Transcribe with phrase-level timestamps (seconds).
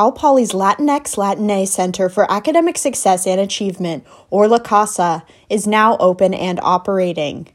[0.00, 5.98] Cal Poly's Latinx Latine Center for Academic Success and Achievement, or La Casa, is now
[5.98, 7.48] open and operating.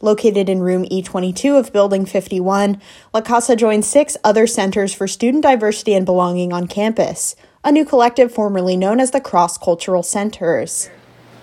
[0.00, 2.80] Located in room E22 of Building 51,
[3.12, 7.34] La Casa joins six other centers for student diversity and belonging on campus,
[7.64, 10.90] a new collective formerly known as the Cross Cultural Centers.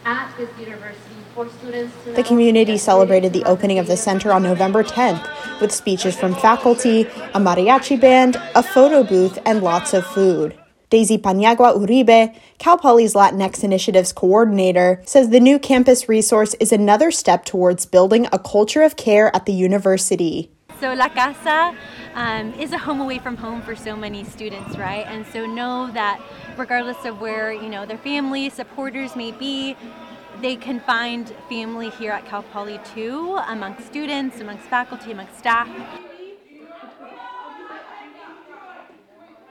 [0.05, 0.99] At this university,
[1.33, 6.15] for students The community celebrated the opening of the center on November 10th with speeches
[6.15, 7.01] from faculty,
[7.33, 10.55] a mariachi band, a photo booth, and lots of food.
[10.91, 17.09] Daisy Paniagua Uribe, Cal Poly's Latinx Initiatives coordinator, says the new campus resource is another
[17.09, 20.51] step towards building a culture of care at the university.
[20.85, 21.75] So La Casa
[22.13, 25.03] um, is a home away from home for so many students, right?
[25.07, 26.21] And so know that
[26.57, 29.75] regardless of where you know their family supporters may be,
[30.43, 35.67] they can find family here at Cal Poly too, amongst students, amongst faculty, amongst staff.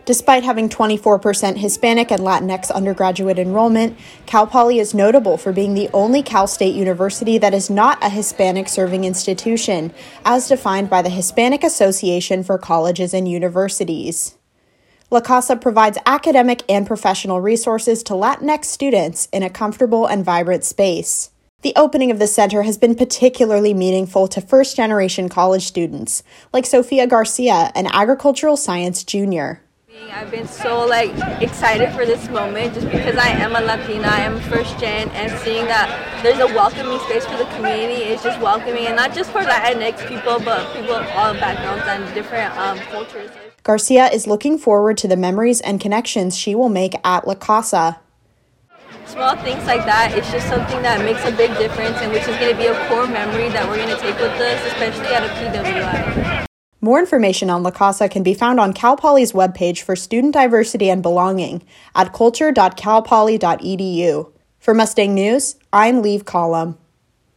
[0.07, 3.97] Despite having 24% Hispanic and Latinx undergraduate enrollment,
[4.27, 8.11] Cal Poly is notable for being the only Cal State university that is not a
[8.11, 14.37] Hispanic serving institution, as defined by the Hispanic Association for Colleges and Universities.
[15.11, 20.65] La Casa provides academic and professional resources to Latinx students in a comfortable and vibrant
[20.65, 21.31] space.
[21.63, 26.67] The opening of the center has been particularly meaningful to first generation college students, like
[26.67, 29.64] Sofia Garcia, an agricultural science junior.
[30.17, 31.11] I've been so like
[31.43, 35.37] excited for this moment just because I am a Latina, I am first gen, and
[35.41, 39.33] seeing that there's a welcoming space for the community is just welcoming, and not just
[39.33, 43.29] for Latinx people, but people of all backgrounds and different um, cultures.
[43.65, 47.99] Garcia is looking forward to the memories and connections she will make at La Casa.
[49.07, 52.37] Small things like that, it's just something that makes a big difference and which is
[52.39, 55.25] going to be a core memory that we're going to take with us, especially at
[55.25, 56.47] a PWI.
[56.85, 60.91] More information on La Casa can be found on Cal Poly's webpage for student diversity
[60.91, 61.63] and belonging
[61.95, 64.33] at culture.calpoly.edu.
[64.59, 66.77] For Mustang News, I'm Leave Column.